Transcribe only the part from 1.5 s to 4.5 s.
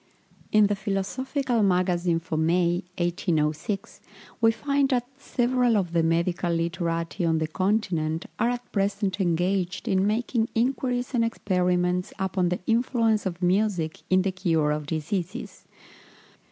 Magazine for May, 1806, we